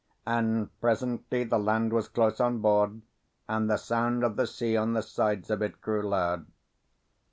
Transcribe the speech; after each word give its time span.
And 0.25 0.71
presently 0.81 1.43
the 1.43 1.59
land 1.59 1.93
was 1.93 2.07
close 2.07 2.39
on 2.39 2.57
board, 2.57 3.03
and 3.47 3.69
the 3.69 3.77
sound 3.77 4.23
of 4.23 4.35
the 4.35 4.47
sea 4.47 4.75
on 4.75 4.93
the 4.93 5.03
sides 5.03 5.51
of 5.51 5.61
it 5.61 5.79
grew 5.79 6.01
loud. 6.01 6.47